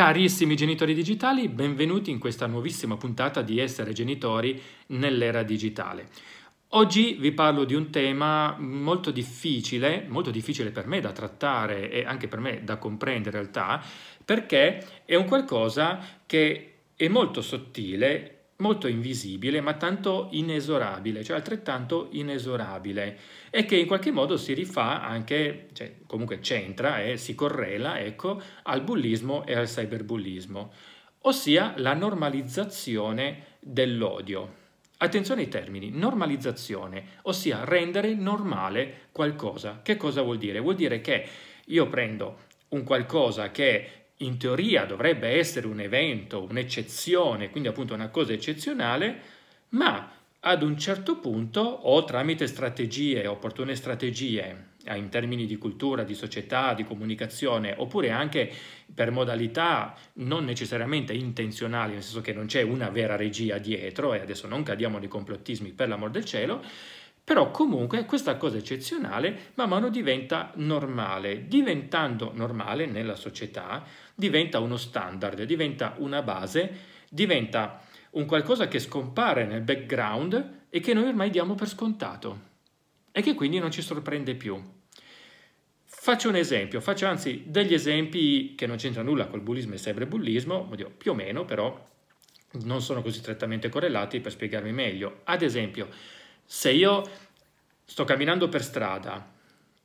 [0.00, 6.08] Carissimi genitori digitali, benvenuti in questa nuovissima puntata di Essere genitori nell'era digitale.
[6.68, 12.06] Oggi vi parlo di un tema molto difficile, molto difficile per me da trattare e
[12.06, 13.84] anche per me da comprendere in realtà,
[14.24, 22.08] perché è un qualcosa che è molto sottile molto invisibile ma tanto inesorabile, cioè altrettanto
[22.12, 23.18] inesorabile
[23.50, 28.40] e che in qualche modo si rifà anche, cioè comunque c'entra e si correla ecco,
[28.62, 30.72] al bullismo e al cyberbullismo,
[31.22, 34.58] ossia la normalizzazione dell'odio.
[34.98, 39.80] Attenzione ai termini, normalizzazione, ossia rendere normale qualcosa.
[39.82, 40.60] Che cosa vuol dire?
[40.60, 41.26] Vuol dire che
[41.66, 48.08] io prendo un qualcosa che in teoria dovrebbe essere un evento, un'eccezione, quindi appunto una
[48.08, 49.20] cosa eccezionale,
[49.70, 50.10] ma
[50.40, 56.14] ad un certo punto o tramite strategie, opportune strategie eh, in termini di cultura, di
[56.14, 58.50] società, di comunicazione, oppure anche
[58.92, 64.20] per modalità non necessariamente intenzionali, nel senso che non c'è una vera regia dietro, e
[64.20, 66.62] adesso non cadiamo nei complottismi per l'amor del cielo,
[67.30, 73.84] però comunque questa cosa eccezionale man mano diventa normale, diventando normale nella società,
[74.16, 76.72] diventa uno standard, diventa una base,
[77.08, 77.82] diventa
[78.14, 82.40] un qualcosa che scompare nel background e che noi ormai diamo per scontato
[83.12, 84.60] e che quindi non ci sorprende più.
[85.84, 90.68] Faccio un esempio, faccio anzi degli esempi che non c'entrano nulla col bullismo e cyberbullismo,
[90.98, 91.88] più o meno però
[92.64, 95.20] non sono così strettamente correlati per spiegarmi meglio.
[95.22, 96.18] Ad esempio,
[96.52, 97.08] se io
[97.84, 99.34] sto camminando per strada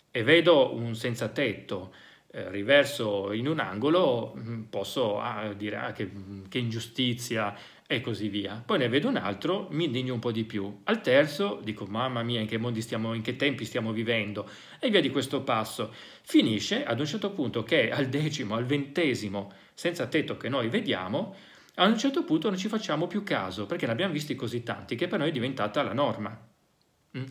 [0.10, 1.94] e vedo un senza tetto
[2.32, 6.10] eh, riverso in un angolo, mm, posso ah, dire ah, che,
[6.50, 7.56] che, ingiustizia
[7.86, 8.64] e così via.
[8.66, 10.82] Poi ne vedo un altro, mi indigno un po' di più.
[10.86, 14.50] Al terzo dico mamma mia in che mondi stiamo, in che tempi stiamo vivendo
[14.80, 15.94] e via di questo passo.
[16.24, 21.36] Finisce ad un certo punto che al decimo, al ventesimo senza tetto che noi vediamo,
[21.76, 24.96] a un certo punto non ci facciamo più caso perché ne abbiamo visti così tanti
[24.96, 26.54] che per noi è diventata la norma.
[27.18, 27.24] Mm.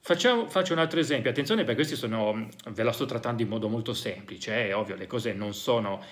[0.00, 3.68] Facciamo, faccio un altro esempio, attenzione perché questi sono, ve la sto trattando in modo
[3.68, 4.72] molto semplice, è eh?
[4.74, 6.02] ovvio, le cose non sono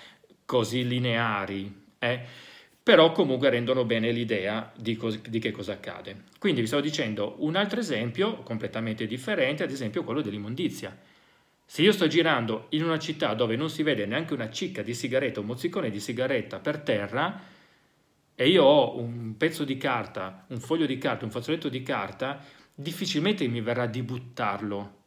[0.45, 2.21] così lineari, eh?
[2.81, 6.23] però comunque rendono bene l'idea di, cos- di, che cosa accade.
[6.39, 10.97] Quindi vi stavo dicendo un altro esempio completamente differente, ad esempio quello dell'immondizia.
[11.63, 14.95] Se io sto girando in una città dove non si vede neanche una cicca di
[14.95, 17.41] sigaretta, un mozzicone di sigaretta per terra,
[18.35, 22.43] e io ho un pezzo di carta, un foglio di carta, un fazzoletto di carta,
[22.73, 25.01] difficilmente mi verrà di buttarlo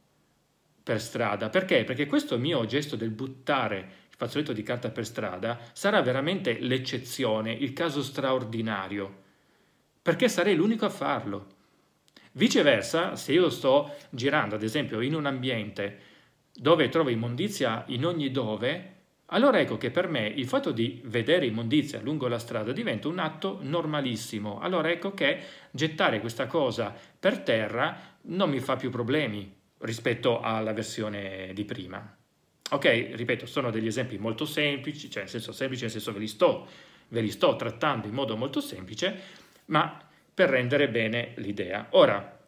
[0.83, 1.49] per strada.
[1.49, 1.85] Perché?
[1.85, 3.79] Perché questo mio gesto del buttare
[4.09, 9.23] il fazzoletto di carta per strada sarà veramente l'eccezione, il caso straordinario,
[10.01, 11.55] perché sarei l'unico a farlo.
[12.33, 16.01] Viceversa, se io sto girando, ad esempio, in un ambiente
[16.53, 18.96] dove trovo immondizia in ogni dove,
[19.27, 23.19] allora ecco che per me il fatto di vedere immondizia lungo la strada diventa un
[23.19, 24.61] atto normalissimo.
[24.61, 30.73] Allora ecco che gettare questa cosa per terra non mi fa più problemi rispetto alla
[30.73, 32.17] versione di prima.
[32.71, 36.29] Ok, ripeto, sono degli esempi molto semplici, cioè nel senso semplice, nel senso ve li
[36.29, 36.67] sto,
[37.09, 39.21] ve li sto trattando in modo molto semplice,
[39.67, 40.01] ma
[40.35, 41.87] per rendere bene l'idea.
[41.91, 42.39] Ora,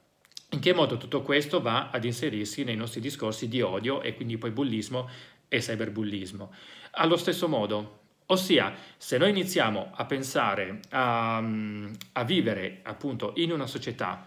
[0.51, 4.39] in che modo tutto questo va ad inserirsi nei nostri discorsi di odio e quindi
[4.39, 5.09] poi bullismo
[5.49, 6.53] e cyberbullismo.
[6.93, 13.67] Allo stesso modo, ossia se noi iniziamo a pensare a, a vivere appunto in una
[13.67, 14.27] società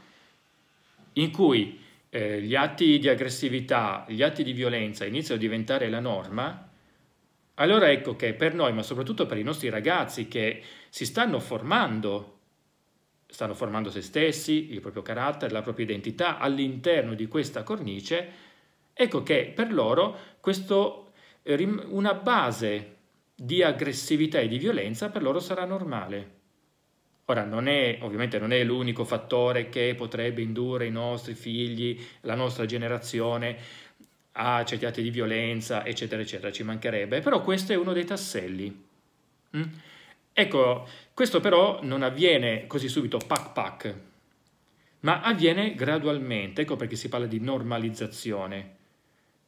[1.14, 6.00] in cui eh, gli atti di aggressività, gli atti di violenza iniziano a diventare la
[6.00, 6.70] norma,
[7.56, 12.40] allora ecco che per noi, ma soprattutto per i nostri ragazzi che si stanno formando,
[13.28, 18.30] stanno formando se stessi, il proprio carattere, la propria identità all'interno di questa cornice,
[18.94, 21.11] ecco che per loro questo
[21.44, 22.97] una base
[23.35, 26.40] di aggressività e di violenza per loro sarà normale.
[27.25, 32.35] Ora, non è, ovviamente non è l'unico fattore che potrebbe indurre i nostri figli, la
[32.35, 33.57] nostra generazione
[34.34, 38.85] a certi atti di violenza, eccetera, eccetera, ci mancherebbe, però questo è uno dei tasselli.
[39.58, 39.63] Mm?
[40.34, 43.96] Ecco, questo però non avviene così subito, pac pac,
[45.02, 48.78] ma avviene gradualmente, ecco perché si parla di normalizzazione.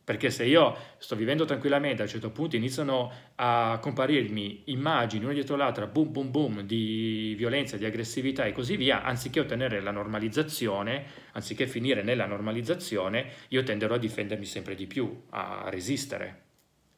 [0.04, 5.34] Perché se io sto vivendo tranquillamente, a un certo punto iniziano a comparirmi immagini una
[5.34, 9.92] dietro l'altra, boom boom boom, di violenza, di aggressività e così via, anziché ottenere la
[9.92, 16.42] normalizzazione, anziché finire nella normalizzazione, io tenderò a difendermi sempre di più, a resistere.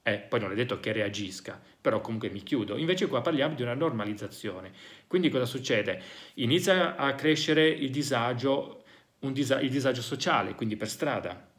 [0.02, 2.76] Eh, poi non è detto che reagisca, però comunque mi chiudo.
[2.78, 4.72] Invece qua parliamo di una normalizzazione.
[5.08, 6.02] Quindi cosa succede?
[6.36, 8.84] Inizia a crescere il disagio,
[9.20, 11.54] disa- il disagio sociale, quindi per strada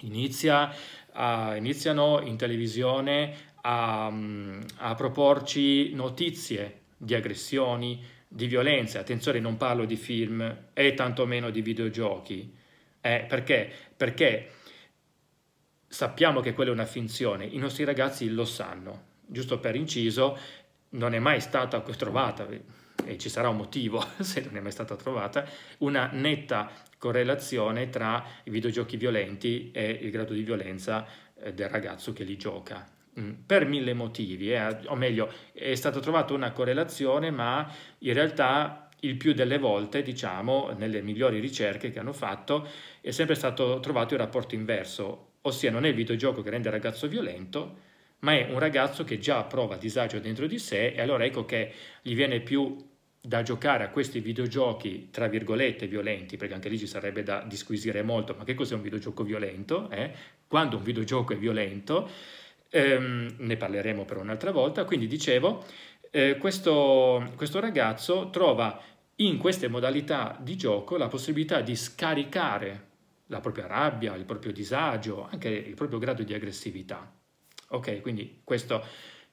[0.00, 0.74] Inizia
[1.12, 4.12] a, iniziano in televisione a,
[4.76, 8.98] a proporci notizie di aggressioni, di violenze.
[8.98, 12.54] Attenzione, non parlo di film e tantomeno di videogiochi.
[13.00, 13.70] Eh, perché?
[13.96, 14.50] Perché
[15.86, 19.08] sappiamo che quella è una finzione, i nostri ragazzi lo sanno.
[19.26, 20.38] Giusto per inciso,
[20.90, 22.46] non è mai stata trovata,
[23.04, 25.44] e ci sarà un motivo se non è mai stata trovata,
[25.78, 31.06] una netta correlazione tra i videogiochi violenti e il grado di violenza
[31.42, 32.86] eh, del ragazzo che li gioca.
[33.18, 37.68] Mm, per mille motivi, eh, o meglio, è stata trovata una correlazione, ma
[37.98, 42.68] in realtà il più delle volte, diciamo, nelle migliori ricerche che hanno fatto,
[43.00, 46.74] è sempre stato trovato il rapporto inverso, ossia non è il videogioco che rende il
[46.74, 47.88] ragazzo violento,
[48.20, 51.72] ma è un ragazzo che già prova disagio dentro di sé e allora ecco che
[52.02, 52.76] gli viene più
[53.20, 58.02] da giocare a questi videogiochi, tra virgolette, violenti, perché anche lì ci sarebbe da disquisire
[58.02, 59.90] molto, ma che cos'è un videogioco violento?
[59.90, 60.12] Eh?
[60.46, 62.08] Quando un videogioco è violento?
[62.70, 64.84] Ehm, ne parleremo per un'altra volta.
[64.84, 65.64] Quindi dicevo,
[66.10, 68.80] eh, questo, questo ragazzo trova
[69.16, 72.88] in queste modalità di gioco la possibilità di scaricare
[73.26, 77.12] la propria rabbia, il proprio disagio, anche il proprio grado di aggressività.
[77.68, 78.84] Ok, quindi questo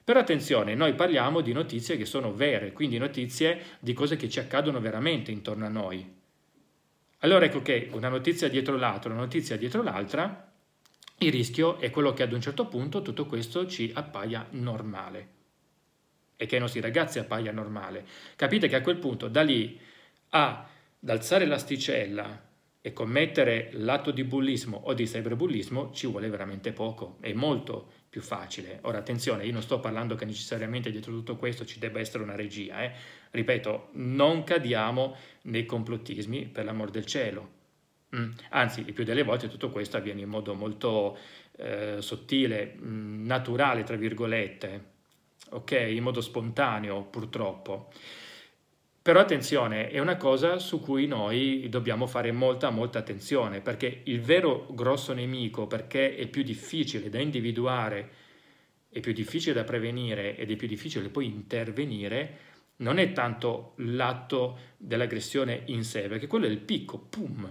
[0.08, 4.38] però attenzione, noi parliamo di notizie che sono vere, quindi notizie di cose che ci
[4.38, 6.02] accadono veramente intorno a noi.
[7.18, 10.50] Allora ecco che una notizia dietro l'altra, una notizia dietro l'altra,
[11.18, 15.28] il rischio è quello che ad un certo punto tutto questo ci appaia normale
[16.36, 18.06] e che ai nostri ragazzi appaia normale.
[18.34, 19.78] Capite che a quel punto da lì
[20.30, 20.66] a
[21.06, 22.46] alzare l'asticella
[22.80, 28.20] e commettere l'atto di bullismo o di cyberbullismo ci vuole veramente poco, è molto più
[28.20, 28.80] facile.
[28.82, 32.34] Ora attenzione, io non sto parlando che necessariamente dietro tutto questo ci debba essere una
[32.34, 32.92] regia, eh?
[33.30, 37.56] ripeto, non cadiamo nei complottismi per l'amor del cielo.
[38.16, 38.30] Mm.
[38.50, 41.16] Anzi, il più delle volte tutto questo avviene in modo molto
[41.56, 44.84] eh, sottile, mm, naturale, tra virgolette,
[45.50, 45.70] ok?
[45.90, 47.92] In modo spontaneo, purtroppo.
[49.08, 54.20] Però attenzione, è una cosa su cui noi dobbiamo fare molta, molta attenzione, perché il
[54.20, 58.10] vero grosso nemico, perché è più difficile da individuare,
[58.90, 62.38] è più difficile da prevenire ed è più difficile poi intervenire,
[62.76, 67.50] non è tanto l'atto dell'aggressione in sé, perché quello è il picco, pum,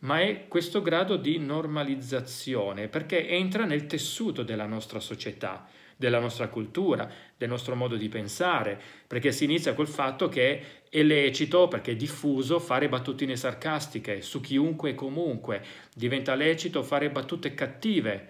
[0.00, 5.66] ma è questo grado di normalizzazione, perché entra nel tessuto della nostra società
[6.02, 8.76] della nostra cultura, del nostro modo di pensare,
[9.06, 14.40] perché si inizia col fatto che è lecito, perché è diffuso, fare battutine sarcastiche su
[14.40, 15.64] chiunque e comunque,
[15.94, 18.28] diventa lecito fare battute cattive,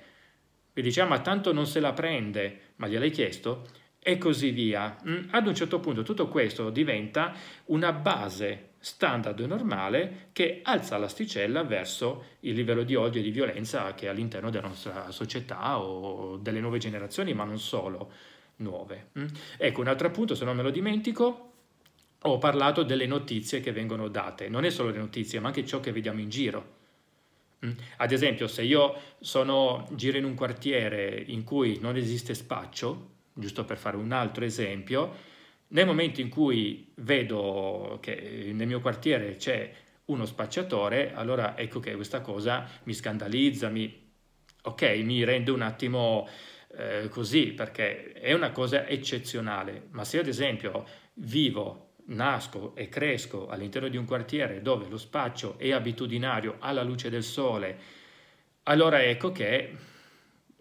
[0.74, 3.66] e diciamo ma tanto non se la prende, ma gliel'hai chiesto?
[3.98, 4.98] E così via.
[5.08, 7.34] Mm, ad un certo punto tutto questo diventa
[7.66, 13.94] una base standard normale che alza l'asticella verso il livello di odio e di violenza
[13.94, 18.10] che è all'interno della nostra società o delle nuove generazioni, ma non solo
[18.56, 19.10] nuove.
[19.18, 19.26] Mm?
[19.56, 21.52] Ecco, un altro appunto, se non me lo dimentico,
[22.22, 24.48] ho parlato delle notizie che vengono date.
[24.48, 26.80] Non è solo le notizie, ma anche ciò che vediamo in giro.
[27.64, 27.70] Mm?
[27.98, 33.64] Ad esempio, se io sono, giro in un quartiere in cui non esiste spaccio, giusto
[33.64, 35.30] per fare un altro esempio,
[35.72, 39.72] nel momento in cui vedo che nel mio quartiere c'è
[40.06, 44.12] uno spacciatore, allora ecco che questa cosa mi scandalizza, mi,
[44.62, 46.28] ok, mi rende un attimo
[46.76, 49.88] eh, così, perché è una cosa eccezionale.
[49.90, 55.58] Ma se ad esempio vivo, nasco e cresco all'interno di un quartiere dove lo spaccio
[55.58, 57.78] è abitudinario alla luce del sole,
[58.64, 59.74] allora ecco che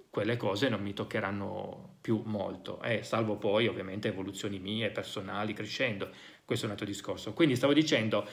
[0.10, 6.10] quelle cose non mi toccheranno più molto, eh, salvo poi ovviamente evoluzioni mie, personali, crescendo.
[6.44, 7.34] Questo è un altro discorso.
[7.34, 8.28] Quindi stavo dicendo,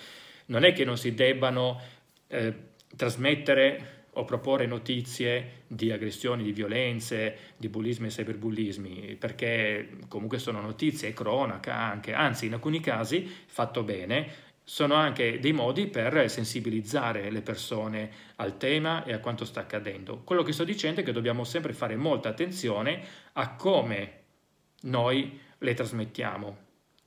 [0.46, 1.80] non è che non si debbano
[2.28, 2.54] eh,
[2.96, 10.60] trasmettere o proporre notizie di aggressioni, di violenze, di bullismi e cyberbullismi, perché comunque sono
[10.60, 17.30] notizie, cronaca anche, anzi in alcuni casi, fatto bene, sono anche dei modi per sensibilizzare
[17.30, 20.20] le persone al tema e a quanto sta accadendo.
[20.24, 23.00] Quello che sto dicendo è che dobbiamo sempre fare molta attenzione
[23.32, 24.12] a come
[24.82, 26.56] noi le trasmettiamo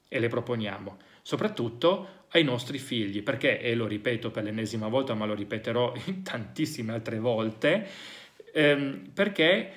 [0.07, 5.27] e le proponiamo, soprattutto ai nostri figli, perché, e lo ripeto per l'ennesima volta, ma
[5.27, 7.87] lo ripeterò tantissime altre volte,
[8.53, 9.71] ehm, perché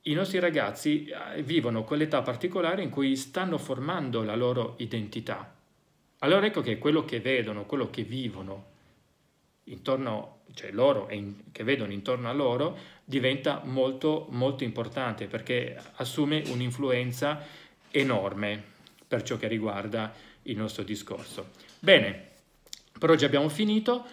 [0.00, 5.60] i nostri ragazzi eh, vivono quell'età particolare in cui stanno formando la loro identità
[6.22, 8.70] allora ecco che quello che vedono, quello che vivono
[9.64, 16.42] intorno, cioè loro in, che vedono intorno a loro, diventa molto, molto importante perché assume
[16.46, 17.44] un'influenza
[17.90, 18.62] enorme
[19.06, 20.12] per ciò che riguarda
[20.42, 21.50] il nostro discorso.
[21.78, 22.28] Bene,
[22.98, 24.04] per oggi abbiamo finito.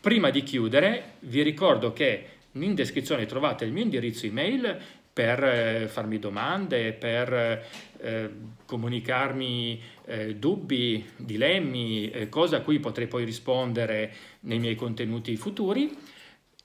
[0.00, 4.78] Prima di chiudere, vi ricordo che in descrizione trovate il mio indirizzo email
[5.12, 7.66] per eh, farmi domande, per
[8.02, 8.30] eh,
[8.66, 15.96] comunicarmi eh, dubbi, dilemmi, eh, cose a cui potrei poi rispondere nei miei contenuti futuri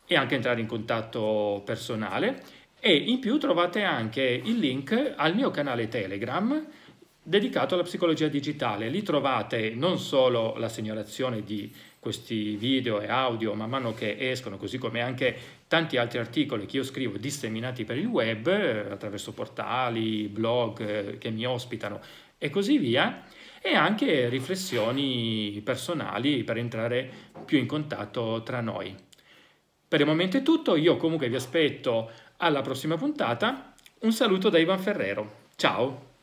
[0.08, 2.44] e anche entrare in contatto personale.
[2.80, 6.68] E in più trovate anche il link al mio canale Telegram
[7.22, 8.90] dedicato alla psicologia digitale.
[8.90, 11.74] Lì trovate non solo la segnalazione di
[12.06, 15.36] questi video e audio man mano che escono, così come anche
[15.68, 18.46] tanti altri articoli che io scrivo disseminati per il web
[18.92, 22.00] attraverso portali, blog eh, che mi ospitano
[22.38, 23.24] e così via,
[23.60, 27.10] e anche riflessioni personali per entrare
[27.44, 28.96] più in contatto tra noi.
[29.88, 33.74] Per il momento è tutto, io comunque vi aspetto alla prossima puntata.
[34.02, 35.48] Un saluto da Ivan Ferrero.
[35.56, 36.15] Ciao!